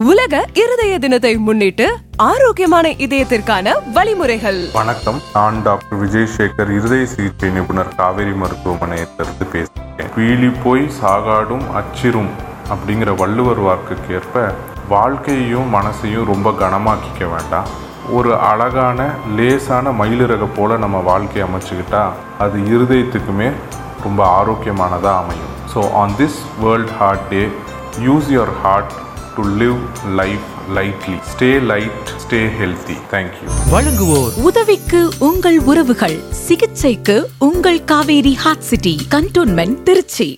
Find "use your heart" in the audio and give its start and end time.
28.08-28.94